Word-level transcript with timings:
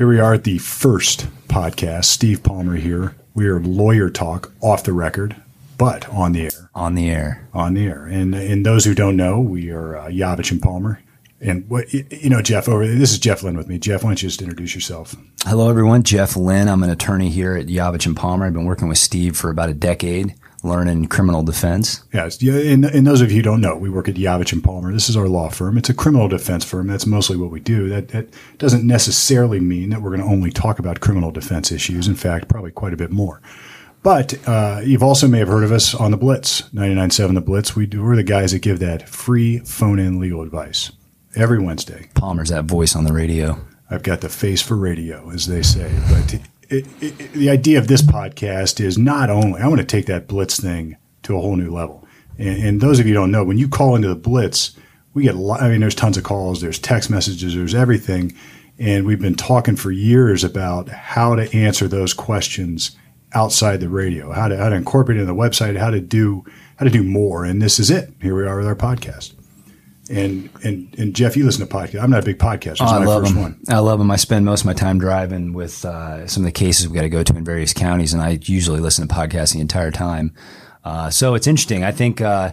Here 0.00 0.08
we 0.08 0.18
are 0.18 0.32
at 0.32 0.44
the 0.44 0.56
first 0.56 1.26
podcast. 1.46 2.06
Steve 2.06 2.42
Palmer 2.42 2.76
here. 2.76 3.14
We 3.34 3.48
are 3.48 3.60
lawyer 3.60 4.08
talk 4.08 4.50
off 4.62 4.82
the 4.82 4.94
record, 4.94 5.36
but 5.76 6.08
on 6.08 6.32
the 6.32 6.44
air. 6.44 6.70
On 6.74 6.94
the 6.94 7.10
air. 7.10 7.46
On 7.52 7.74
the 7.74 7.84
air. 7.84 8.06
And 8.06 8.34
and 8.34 8.64
those 8.64 8.86
who 8.86 8.94
don't 8.94 9.18
know, 9.18 9.40
we 9.40 9.70
are 9.70 9.98
uh, 9.98 10.06
Yavitch 10.06 10.52
and 10.52 10.62
Palmer. 10.62 11.02
And 11.38 11.68
what 11.68 11.92
you 11.92 12.30
know, 12.30 12.40
Jeff. 12.40 12.66
Over 12.66 12.86
this 12.86 13.12
is 13.12 13.18
Jeff 13.18 13.42
Lynn 13.42 13.58
with 13.58 13.68
me. 13.68 13.78
Jeff, 13.78 14.02
why 14.02 14.08
don't 14.08 14.22
you 14.22 14.30
just 14.30 14.40
introduce 14.40 14.74
yourself? 14.74 15.14
Hello, 15.42 15.68
everyone. 15.68 16.02
Jeff 16.02 16.34
Lynn. 16.34 16.68
I'm 16.68 16.82
an 16.82 16.88
attorney 16.88 17.28
here 17.28 17.54
at 17.54 17.66
Yavitch 17.66 18.06
and 18.06 18.16
Palmer. 18.16 18.46
I've 18.46 18.54
been 18.54 18.64
working 18.64 18.88
with 18.88 18.96
Steve 18.96 19.36
for 19.36 19.50
about 19.50 19.68
a 19.68 19.74
decade 19.74 20.34
learning 20.62 21.06
criminal 21.06 21.42
defense. 21.42 22.02
Yes. 22.12 22.42
Yeah, 22.42 22.54
and, 22.54 22.84
and 22.84 23.06
those 23.06 23.20
of 23.20 23.30
you 23.30 23.36
who 23.36 23.42
don't 23.42 23.60
know, 23.60 23.76
we 23.76 23.90
work 23.90 24.08
at 24.08 24.14
Yavitch 24.14 24.52
and 24.52 24.62
Palmer. 24.62 24.92
This 24.92 25.08
is 25.08 25.16
our 25.16 25.28
law 25.28 25.48
firm. 25.48 25.78
It's 25.78 25.88
a 25.88 25.94
criminal 25.94 26.28
defense 26.28 26.64
firm. 26.64 26.86
That's 26.86 27.06
mostly 27.06 27.36
what 27.36 27.50
we 27.50 27.60
do. 27.60 27.88
That, 27.88 28.08
that 28.08 28.28
doesn't 28.58 28.86
necessarily 28.86 29.60
mean 29.60 29.90
that 29.90 30.02
we're 30.02 30.10
going 30.10 30.22
to 30.22 30.32
only 30.32 30.50
talk 30.50 30.78
about 30.78 31.00
criminal 31.00 31.30
defense 31.30 31.72
issues. 31.72 32.08
In 32.08 32.14
fact, 32.14 32.48
probably 32.48 32.70
quite 32.70 32.92
a 32.92 32.98
bit 32.98 33.10
more. 33.10 33.40
But 34.02 34.34
uh, 34.48 34.80
you've 34.82 35.02
also 35.02 35.28
may 35.28 35.38
have 35.40 35.48
heard 35.48 35.64
of 35.64 35.72
us 35.72 35.94
on 35.94 36.10
the 36.10 36.16
Blitz, 36.16 36.62
99.7 36.70 37.34
The 37.34 37.40
Blitz. 37.40 37.76
We 37.76 37.86
do, 37.86 38.02
we're 38.02 38.16
the 38.16 38.22
guys 38.22 38.52
that 38.52 38.60
give 38.60 38.78
that 38.78 39.08
free 39.08 39.58
phone-in 39.58 40.18
legal 40.18 40.40
advice 40.42 40.90
every 41.36 41.58
Wednesday. 41.58 42.08
Palmer's 42.14 42.48
that 42.48 42.64
voice 42.64 42.96
on 42.96 43.04
the 43.04 43.12
radio. 43.12 43.58
I've 43.90 44.02
got 44.02 44.20
the 44.20 44.28
face 44.28 44.62
for 44.62 44.76
radio, 44.76 45.30
as 45.30 45.46
they 45.46 45.62
say. 45.62 45.92
But 46.08 46.40
it, 46.70 47.32
the 47.32 47.50
idea 47.50 47.78
of 47.78 47.88
this 47.88 48.02
podcast 48.02 48.80
is 48.80 48.96
not 48.96 49.28
only 49.28 49.60
I 49.60 49.66
want 49.66 49.80
to 49.80 49.86
take 49.86 50.06
that 50.06 50.28
Blitz 50.28 50.58
thing 50.58 50.96
to 51.24 51.36
a 51.36 51.40
whole 51.40 51.56
new 51.56 51.70
level. 51.70 52.06
And, 52.38 52.62
and 52.62 52.80
those 52.80 53.00
of 53.00 53.06
you 53.06 53.14
don't 53.14 53.30
know, 53.30 53.44
when 53.44 53.58
you 53.58 53.68
call 53.68 53.96
into 53.96 54.08
the 54.08 54.14
Blitz, 54.14 54.76
we 55.12 55.24
get 55.24 55.34
lot. 55.34 55.60
I 55.60 55.68
mean, 55.68 55.80
there's 55.80 55.94
tons 55.94 56.16
of 56.16 56.24
calls, 56.24 56.60
there's 56.60 56.78
text 56.78 57.10
messages, 57.10 57.54
there's 57.54 57.74
everything, 57.74 58.32
and 58.78 59.04
we've 59.04 59.20
been 59.20 59.34
talking 59.34 59.76
for 59.76 59.90
years 59.90 60.44
about 60.44 60.88
how 60.88 61.34
to 61.34 61.52
answer 61.54 61.88
those 61.88 62.14
questions 62.14 62.96
outside 63.34 63.80
the 63.80 63.88
radio, 63.88 64.32
how 64.32 64.48
to 64.48 64.56
how 64.56 64.68
to 64.68 64.76
incorporate 64.76 65.18
it 65.18 65.22
in 65.22 65.26
the 65.26 65.34
website, 65.34 65.76
how 65.76 65.90
to 65.90 66.00
do 66.00 66.44
how 66.76 66.84
to 66.84 66.90
do 66.90 67.02
more. 67.02 67.44
And 67.44 67.60
this 67.60 67.78
is 67.78 67.90
it. 67.90 68.12
Here 68.22 68.34
we 68.34 68.46
are 68.46 68.58
with 68.58 68.66
our 68.66 68.76
podcast. 68.76 69.39
And 70.10 70.50
and 70.64 70.92
and 70.98 71.14
Jeff, 71.14 71.36
you 71.36 71.44
listen 71.44 71.66
to 71.66 71.72
podcasts. 71.72 72.02
I'm 72.02 72.10
not 72.10 72.24
a 72.24 72.26
big 72.26 72.38
podcaster. 72.38 72.80
Oh, 72.80 72.86
I 72.86 73.04
love 73.04 73.24
them. 73.24 73.36
One. 73.36 73.60
I 73.68 73.78
love 73.78 74.00
them. 74.00 74.10
I 74.10 74.16
spend 74.16 74.44
most 74.44 74.62
of 74.62 74.66
my 74.66 74.72
time 74.72 74.98
driving 74.98 75.52
with 75.52 75.84
uh, 75.84 76.26
some 76.26 76.42
of 76.42 76.46
the 76.46 76.52
cases 76.52 76.88
we 76.88 76.94
got 76.96 77.02
to 77.02 77.08
go 77.08 77.22
to 77.22 77.36
in 77.36 77.44
various 77.44 77.72
counties, 77.72 78.12
and 78.12 78.20
I 78.20 78.40
usually 78.42 78.80
listen 78.80 79.06
to 79.06 79.14
podcasts 79.14 79.52
the 79.52 79.60
entire 79.60 79.92
time. 79.92 80.34
Uh, 80.84 81.10
so 81.10 81.34
it's 81.34 81.46
interesting. 81.46 81.84
I 81.84 81.92
think 81.92 82.20
uh, 82.20 82.50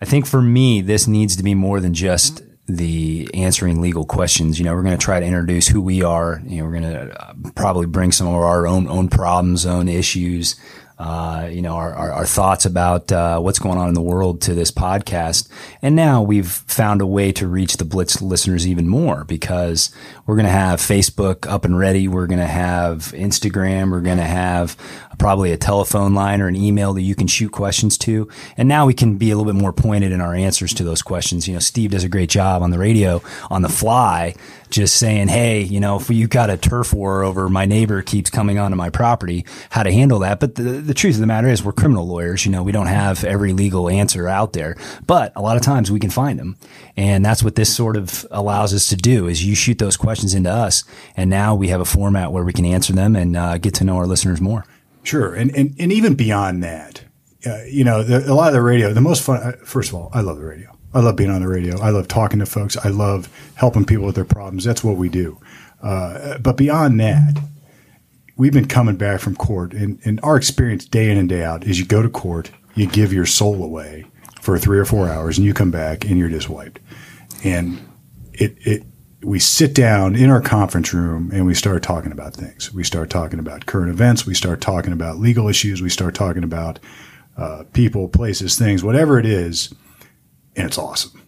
I 0.00 0.04
think 0.04 0.26
for 0.26 0.42
me, 0.42 0.82
this 0.82 1.06
needs 1.06 1.36
to 1.36 1.42
be 1.42 1.54
more 1.54 1.80
than 1.80 1.94
just 1.94 2.42
the 2.66 3.28
answering 3.34 3.80
legal 3.80 4.04
questions. 4.04 4.58
You 4.58 4.66
know, 4.66 4.74
we're 4.74 4.82
going 4.82 4.96
to 4.96 5.02
try 5.02 5.20
to 5.20 5.26
introduce 5.26 5.68
who 5.68 5.80
we 5.80 6.02
are. 6.02 6.42
You 6.44 6.58
know, 6.58 6.64
we're 6.64 6.80
going 6.80 6.92
to 6.92 7.22
uh, 7.22 7.32
probably 7.54 7.86
bring 7.86 8.12
some 8.12 8.26
of 8.26 8.34
our 8.34 8.66
own 8.66 8.88
own 8.88 9.08
problems, 9.08 9.64
own 9.64 9.88
issues 9.88 10.56
uh, 11.00 11.48
you 11.50 11.62
know, 11.62 11.76
our, 11.76 11.94
our, 11.94 12.12
our 12.12 12.26
thoughts 12.26 12.66
about 12.66 13.10
uh, 13.10 13.40
what's 13.40 13.58
going 13.58 13.78
on 13.78 13.88
in 13.88 13.94
the 13.94 14.02
world 14.02 14.42
to 14.42 14.52
this 14.52 14.70
podcast. 14.70 15.48
And 15.80 15.96
now 15.96 16.20
we've 16.20 16.50
found 16.50 17.00
a 17.00 17.06
way 17.06 17.32
to 17.32 17.48
reach 17.48 17.78
the 17.78 17.86
Blitz 17.86 18.20
listeners 18.20 18.68
even 18.68 18.86
more 18.86 19.24
because 19.24 19.90
we're 20.26 20.36
going 20.36 20.44
to 20.44 20.52
have 20.52 20.78
Facebook 20.78 21.50
up 21.50 21.64
and 21.64 21.78
ready. 21.78 22.06
We're 22.06 22.26
going 22.26 22.38
to 22.40 22.44
have 22.44 23.14
Instagram. 23.16 23.90
We're 23.90 24.02
going 24.02 24.18
to 24.18 24.24
have 24.24 24.76
probably 25.18 25.52
a 25.52 25.56
telephone 25.56 26.14
line 26.14 26.40
or 26.40 26.48
an 26.48 26.56
email 26.56 26.92
that 26.94 27.02
you 27.02 27.14
can 27.14 27.26
shoot 27.26 27.50
questions 27.50 27.96
to. 27.98 28.28
And 28.56 28.68
now 28.68 28.86
we 28.86 28.94
can 28.94 29.16
be 29.16 29.30
a 29.30 29.36
little 29.36 29.50
bit 29.50 29.60
more 29.60 29.72
pointed 29.72 30.12
in 30.12 30.20
our 30.20 30.34
answers 30.34 30.74
to 30.74 30.84
those 30.84 31.02
questions. 31.02 31.48
You 31.48 31.54
know, 31.54 31.60
Steve 31.60 31.92
does 31.92 32.04
a 32.04 32.08
great 32.08 32.30
job 32.30 32.62
on 32.62 32.70
the 32.70 32.78
radio 32.78 33.22
on 33.50 33.62
the 33.62 33.68
fly, 33.68 34.34
just 34.70 34.96
saying, 34.96 35.28
Hey, 35.28 35.60
you 35.60 35.78
know, 35.78 35.96
if 35.96 36.10
you've 36.10 36.30
got 36.30 36.50
a 36.50 36.56
turf 36.56 36.92
war 36.92 37.22
over 37.22 37.48
my 37.48 37.66
neighbor 37.66 38.02
keeps 38.02 38.30
coming 38.30 38.58
onto 38.58 38.76
my 38.76 38.88
property, 38.88 39.44
how 39.70 39.82
to 39.82 39.92
handle 39.92 40.20
that. 40.20 40.40
But 40.40 40.54
the, 40.54 40.89
the 40.90 40.94
truth 40.94 41.14
of 41.14 41.20
the 41.20 41.26
matter 41.28 41.46
is 41.46 41.62
we're 41.62 41.70
criminal 41.70 42.04
lawyers. 42.04 42.44
You 42.44 42.50
know, 42.50 42.64
we 42.64 42.72
don't 42.72 42.88
have 42.88 43.22
every 43.22 43.52
legal 43.52 43.88
answer 43.88 44.26
out 44.26 44.54
there, 44.54 44.76
but 45.06 45.32
a 45.36 45.40
lot 45.40 45.56
of 45.56 45.62
times 45.62 45.88
we 45.88 46.00
can 46.00 46.10
find 46.10 46.36
them. 46.36 46.56
And 46.96 47.24
that's 47.24 47.44
what 47.44 47.54
this 47.54 47.72
sort 47.72 47.96
of 47.96 48.26
allows 48.32 48.74
us 48.74 48.88
to 48.88 48.96
do 48.96 49.28
is 49.28 49.46
you 49.46 49.54
shoot 49.54 49.78
those 49.78 49.96
questions 49.96 50.34
into 50.34 50.50
us. 50.50 50.82
And 51.16 51.30
now 51.30 51.54
we 51.54 51.68
have 51.68 51.80
a 51.80 51.84
format 51.84 52.32
where 52.32 52.42
we 52.42 52.52
can 52.52 52.64
answer 52.64 52.92
them 52.92 53.14
and 53.14 53.36
uh, 53.36 53.58
get 53.58 53.72
to 53.74 53.84
know 53.84 53.98
our 53.98 54.06
listeners 54.08 54.40
more. 54.40 54.66
Sure, 55.04 55.32
and 55.32 55.54
and, 55.56 55.76
and 55.78 55.92
even 55.92 56.16
beyond 56.16 56.64
that, 56.64 57.04
uh, 57.46 57.62
you 57.68 57.84
know, 57.84 58.02
the, 58.02 58.28
a 58.28 58.34
lot 58.34 58.48
of 58.48 58.54
the 58.54 58.60
radio. 58.60 58.92
The 58.92 59.00
most 59.00 59.22
fun. 59.22 59.40
Uh, 59.40 59.52
first 59.64 59.90
of 59.90 59.94
all, 59.94 60.10
I 60.12 60.22
love 60.22 60.38
the 60.38 60.44
radio. 60.44 60.76
I 60.92 60.98
love 60.98 61.14
being 61.14 61.30
on 61.30 61.40
the 61.40 61.48
radio. 61.48 61.78
I 61.80 61.90
love 61.90 62.08
talking 62.08 62.40
to 62.40 62.46
folks. 62.46 62.76
I 62.76 62.88
love 62.88 63.28
helping 63.54 63.84
people 63.84 64.06
with 64.06 64.16
their 64.16 64.24
problems. 64.24 64.64
That's 64.64 64.82
what 64.82 64.96
we 64.96 65.08
do. 65.08 65.38
Uh, 65.80 66.38
but 66.38 66.56
beyond 66.56 66.98
that, 66.98 67.38
we've 68.40 68.54
been 68.54 68.66
coming 68.66 68.96
back 68.96 69.20
from 69.20 69.36
court, 69.36 69.74
and, 69.74 70.00
and 70.02 70.18
our 70.22 70.34
experience 70.34 70.86
day 70.86 71.10
in 71.10 71.18
and 71.18 71.28
day 71.28 71.44
out 71.44 71.62
is 71.64 71.78
you 71.78 71.84
go 71.84 72.00
to 72.00 72.08
court, 72.08 72.50
you 72.74 72.86
give 72.86 73.12
your 73.12 73.26
soul 73.26 73.62
away 73.62 74.06
for 74.40 74.58
three 74.58 74.78
or 74.78 74.86
four 74.86 75.10
hours, 75.10 75.36
and 75.36 75.46
you 75.46 75.52
come 75.52 75.70
back 75.70 76.06
and 76.06 76.18
you're 76.18 76.30
just 76.30 76.48
wiped. 76.48 76.80
And 77.44 77.86
it 78.32 78.56
it 78.60 78.82
we 79.22 79.38
sit 79.38 79.74
down 79.74 80.16
in 80.16 80.30
our 80.30 80.40
conference 80.40 80.94
room 80.94 81.30
and 81.34 81.44
we 81.44 81.52
start 81.52 81.82
talking 81.82 82.12
about 82.12 82.32
things. 82.32 82.72
We 82.72 82.82
start 82.82 83.10
talking 83.10 83.38
about 83.38 83.66
current 83.66 83.90
events. 83.90 84.24
We 84.24 84.32
start 84.32 84.62
talking 84.62 84.94
about 84.94 85.18
legal 85.18 85.46
issues. 85.46 85.82
We 85.82 85.90
start 85.90 86.14
talking 86.14 86.42
about 86.42 86.78
uh, 87.36 87.64
people, 87.74 88.08
places, 88.08 88.58
things, 88.58 88.82
whatever 88.82 89.18
it 89.18 89.26
is, 89.26 89.74
and 90.56 90.66
it's 90.66 90.78
awesome, 90.78 91.19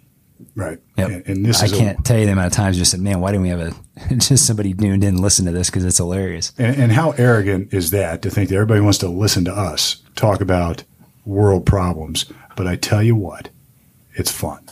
right? 0.54 0.78
Yep. 0.96 1.08
And, 1.08 1.26
and 1.26 1.46
this 1.46 1.62
I 1.62 1.68
can't 1.68 2.00
a, 2.00 2.02
tell 2.02 2.18
you 2.18 2.26
the 2.26 2.32
amount 2.32 2.48
of 2.48 2.52
times 2.52 2.78
you 2.78 2.84
said, 2.84 3.00
"Man, 3.00 3.20
why 3.20 3.32
didn't 3.32 3.42
we 3.42 3.48
have 3.50 3.60
a 3.60 3.74
just 4.16 4.46
somebody 4.46 4.70
and 4.70 4.78
didn't 4.78 5.20
listen 5.20 5.46
to 5.46 5.52
this 5.52 5.70
because 5.70 5.84
it's 5.84 5.98
hilarious." 5.98 6.52
And, 6.58 6.76
and 6.76 6.92
how 6.92 7.12
arrogant 7.12 7.72
is 7.72 7.90
that 7.90 8.22
to 8.22 8.30
think 8.30 8.48
that 8.48 8.56
everybody 8.56 8.80
wants 8.80 8.98
to 8.98 9.08
listen 9.08 9.44
to 9.46 9.52
us 9.52 10.02
talk 10.16 10.40
about 10.40 10.84
world 11.24 11.66
problems? 11.66 12.26
But 12.56 12.66
I 12.66 12.76
tell 12.76 13.02
you 13.02 13.16
what, 13.16 13.48
it's 14.14 14.30
fun 14.30 14.68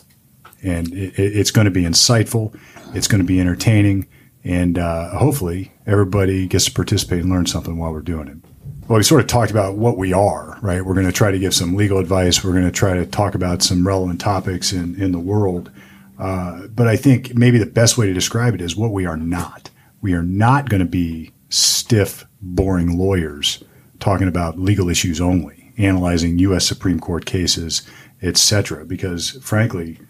and 0.62 0.92
it, 0.92 1.18
it's 1.18 1.50
going 1.50 1.64
to 1.64 1.70
be 1.70 1.82
insightful. 1.82 2.58
It's 2.94 3.08
going 3.08 3.20
to 3.20 3.26
be 3.26 3.41
entertaining, 3.41 4.08
and 4.44 4.78
uh, 4.78 5.16
hopefully 5.16 5.72
everybody 5.86 6.47
gets 6.47 6.66
to 6.66 6.72
participate 6.72 7.20
and 7.20 7.30
learn 7.30 7.47
something 7.47 7.78
while 7.78 7.92
we're 7.92 8.00
doing 8.00 8.28
it. 8.28 8.36
Well, 8.90 8.96
we 8.96 9.04
sort 9.04 9.20
of 9.20 9.28
talked 9.28 9.52
about 9.52 9.76
what 9.76 9.96
we 9.96 10.12
are, 10.12 10.58
right? 10.62 10.84
We're 10.84 10.94
going 10.94 11.06
to 11.06 11.12
try 11.12 11.30
to 11.30 11.38
give 11.38 11.54
some 11.54 11.76
legal 11.76 11.98
advice. 11.98 12.42
We're 12.42 12.50
going 12.50 12.64
to 12.64 12.72
try 12.72 12.94
to 12.94 13.06
talk 13.06 13.36
about 13.36 13.62
some 13.62 13.86
relevant 13.86 14.20
topics 14.20 14.72
in, 14.72 15.00
in 15.00 15.12
the 15.12 15.20
world. 15.20 15.70
Uh, 16.18 16.66
but 16.66 16.88
I 16.88 16.96
think 16.96 17.36
maybe 17.36 17.58
the 17.58 17.66
best 17.66 17.96
way 17.96 18.06
to 18.06 18.12
describe 18.12 18.52
it 18.52 18.60
is 18.60 18.74
what 18.74 18.90
we 18.90 19.06
are 19.06 19.16
not. 19.16 19.70
We 20.00 20.12
are 20.14 20.24
not 20.24 20.68
going 20.68 20.80
to 20.80 20.88
be 20.88 21.30
stiff, 21.50 22.26
boring 22.42 22.98
lawyers 22.98 23.62
talking 24.00 24.26
about 24.26 24.58
legal 24.58 24.88
issues 24.88 25.20
only, 25.20 25.72
analyzing 25.78 26.40
U.S. 26.40 26.66
Supreme 26.66 26.98
Court 26.98 27.26
cases, 27.26 27.82
etc. 28.22 28.84
Because 28.84 29.38
frankly, 29.40 30.00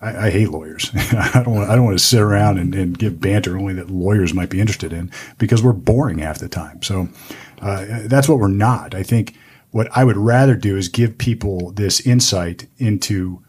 I, 0.00 0.26
I 0.26 0.30
hate 0.30 0.50
lawyers. 0.50 0.90
I 0.94 1.42
don't 1.44 1.54
want, 1.54 1.70
I 1.70 1.74
don't 1.74 1.84
want 1.84 1.98
to 1.98 2.04
sit 2.04 2.20
around 2.20 2.58
and, 2.58 2.74
and, 2.74 2.98
give 2.98 3.20
banter 3.20 3.58
only 3.58 3.74
that 3.74 3.90
lawyers 3.90 4.34
might 4.34 4.50
be 4.50 4.60
interested 4.60 4.92
in 4.92 5.10
because 5.38 5.62
we're 5.62 5.72
boring 5.72 6.18
half 6.18 6.38
the 6.38 6.48
time. 6.48 6.82
So 6.82 7.08
uh, 7.60 8.02
that's 8.04 8.28
what 8.28 8.38
we're 8.38 8.48
not. 8.48 8.94
I 8.94 9.02
think 9.02 9.34
what 9.70 9.88
I 9.96 10.04
would 10.04 10.16
rather 10.16 10.54
do 10.54 10.76
is 10.76 10.88
give 10.88 11.18
people 11.18 11.72
this 11.72 12.00
insight 12.00 12.66
into 12.78 13.42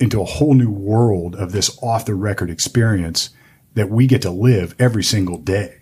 into 0.00 0.20
a 0.20 0.24
whole 0.24 0.54
new 0.54 0.70
world 0.70 1.34
of 1.34 1.50
this 1.50 1.76
off 1.82 2.04
the 2.04 2.14
record 2.14 2.50
experience 2.50 3.30
that 3.74 3.90
we 3.90 4.06
get 4.06 4.22
to 4.22 4.30
live 4.30 4.76
every 4.78 5.02
single 5.02 5.38
day. 5.38 5.74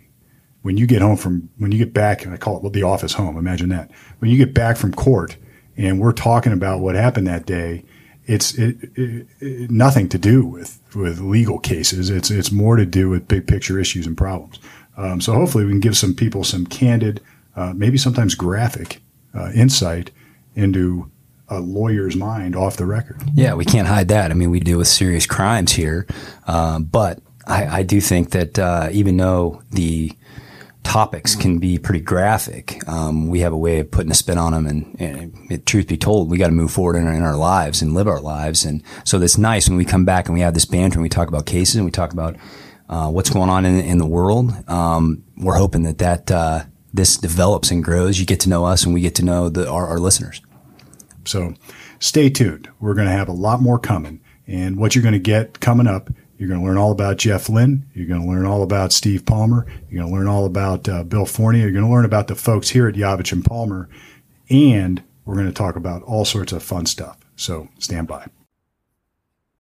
When 0.62 0.78
you 0.78 0.86
get 0.86 1.02
home 1.02 1.16
from 1.16 1.50
when 1.58 1.70
you 1.70 1.78
get 1.78 1.92
back, 1.92 2.24
and 2.24 2.32
I 2.32 2.38
call 2.38 2.64
it 2.66 2.72
the 2.72 2.82
office 2.82 3.12
home. 3.12 3.36
Imagine 3.36 3.68
that 3.68 3.90
when 4.18 4.30
you 4.30 4.36
get 4.36 4.54
back 4.54 4.76
from 4.76 4.92
court 4.92 5.36
and 5.76 6.00
we're 6.00 6.12
talking 6.12 6.52
about 6.52 6.80
what 6.80 6.94
happened 6.94 7.26
that 7.26 7.46
day 7.46 7.84
it's 8.26 8.54
it, 8.54 8.76
it, 8.96 9.26
it, 9.40 9.70
nothing 9.70 10.08
to 10.10 10.18
do 10.18 10.44
with 10.44 10.80
with 10.94 11.20
legal 11.20 11.58
cases. 11.58 12.10
It's 12.10 12.30
it's 12.30 12.52
more 12.52 12.76
to 12.76 12.86
do 12.86 13.08
with 13.08 13.28
big 13.28 13.46
picture 13.46 13.78
issues 13.78 14.06
and 14.06 14.16
problems. 14.16 14.58
Um, 14.96 15.20
so 15.20 15.32
hopefully 15.32 15.64
we 15.64 15.70
can 15.72 15.80
give 15.80 15.96
some 15.96 16.14
people 16.14 16.42
some 16.42 16.66
candid, 16.66 17.20
uh, 17.54 17.72
maybe 17.76 17.98
sometimes 17.98 18.34
graphic 18.34 19.00
uh, 19.34 19.50
insight 19.54 20.10
into 20.54 21.10
a 21.48 21.60
lawyer's 21.60 22.16
mind 22.16 22.56
off 22.56 22.76
the 22.76 22.86
record. 22.86 23.22
Yeah, 23.34 23.54
we 23.54 23.64
can't 23.64 23.86
hide 23.86 24.08
that. 24.08 24.30
I 24.30 24.34
mean, 24.34 24.50
we 24.50 24.58
deal 24.58 24.78
with 24.78 24.88
serious 24.88 25.26
crimes 25.26 25.72
here, 25.72 26.06
uh, 26.46 26.80
but 26.80 27.20
I, 27.46 27.78
I, 27.78 27.82
do 27.84 28.00
think 28.00 28.30
that 28.30 28.58
uh, 28.58 28.88
even 28.90 29.16
though 29.16 29.62
the 29.70 30.12
topics 30.86 31.34
can 31.34 31.58
be 31.58 31.78
pretty 31.78 32.00
graphic. 32.00 32.86
Um, 32.88 33.26
we 33.26 33.40
have 33.40 33.52
a 33.52 33.56
way 33.56 33.80
of 33.80 33.90
putting 33.90 34.12
a 34.12 34.14
spin 34.14 34.38
on 34.38 34.52
them, 34.52 34.66
and, 34.66 34.96
and 35.00 35.50
it, 35.50 35.66
truth 35.66 35.88
be 35.88 35.96
told, 35.96 36.30
we 36.30 36.38
got 36.38 36.46
to 36.46 36.52
move 36.52 36.70
forward 36.70 36.96
in 36.96 37.08
our, 37.08 37.12
in 37.12 37.22
our, 37.22 37.36
lives 37.36 37.82
and 37.82 37.92
live 37.92 38.06
our 38.06 38.20
lives. 38.20 38.64
And 38.64 38.82
so 39.04 39.20
it's 39.20 39.36
nice 39.36 39.68
when 39.68 39.76
we 39.76 39.84
come 39.84 40.04
back 40.04 40.26
and 40.26 40.34
we 40.34 40.40
have 40.40 40.54
this 40.54 40.64
banter 40.64 40.94
and 40.94 41.02
we 41.02 41.08
talk 41.08 41.26
about 41.26 41.44
cases 41.44 41.74
and 41.74 41.84
we 41.84 41.90
talk 41.90 42.12
about 42.12 42.36
uh, 42.88 43.10
what's 43.10 43.30
going 43.30 43.50
on 43.50 43.66
in, 43.66 43.80
in 43.80 43.98
the 43.98 44.06
world. 44.06 44.52
Um, 44.68 45.24
we're 45.36 45.56
hoping 45.56 45.82
that 45.82 45.98
that 45.98 46.30
uh, 46.30 46.62
this 46.94 47.16
develops 47.16 47.72
and 47.72 47.82
grows. 47.82 48.20
You 48.20 48.24
get 48.24 48.40
to 48.40 48.48
know 48.48 48.64
us, 48.64 48.84
and 48.84 48.94
we 48.94 49.00
get 49.00 49.16
to 49.16 49.24
know 49.24 49.48
the, 49.48 49.68
our, 49.68 49.88
our 49.88 49.98
listeners. 49.98 50.40
So 51.24 51.54
stay 51.98 52.30
tuned. 52.30 52.70
We're 52.78 52.94
going 52.94 53.08
to 53.08 53.12
have 53.12 53.28
a 53.28 53.32
lot 53.32 53.60
more 53.60 53.80
coming, 53.80 54.20
and 54.46 54.76
what 54.76 54.94
you're 54.94 55.02
going 55.02 55.12
to 55.12 55.18
get 55.18 55.58
coming 55.58 55.88
up 55.88 56.10
You're 56.38 56.48
going 56.48 56.60
to 56.60 56.66
learn 56.66 56.76
all 56.76 56.92
about 56.92 57.16
Jeff 57.16 57.48
Lynn. 57.48 57.86
You're 57.94 58.06
going 58.06 58.22
to 58.22 58.28
learn 58.28 58.44
all 58.44 58.62
about 58.62 58.92
Steve 58.92 59.24
Palmer. 59.24 59.66
You're 59.88 60.02
going 60.02 60.12
to 60.12 60.18
learn 60.18 60.28
all 60.28 60.44
about 60.44 60.88
uh, 60.88 61.02
Bill 61.02 61.24
Fornia. 61.24 61.62
You're 61.62 61.72
going 61.72 61.84
to 61.84 61.90
learn 61.90 62.04
about 62.04 62.28
the 62.28 62.34
folks 62.34 62.70
here 62.70 62.86
at 62.86 62.94
Yavitch 62.94 63.32
and 63.32 63.44
Palmer. 63.44 63.88
And 64.50 65.02
we're 65.24 65.34
going 65.34 65.46
to 65.46 65.52
talk 65.52 65.76
about 65.76 66.02
all 66.02 66.24
sorts 66.24 66.52
of 66.52 66.62
fun 66.62 66.86
stuff. 66.86 67.18
So 67.36 67.68
stand 67.78 68.06
by. 68.06 68.28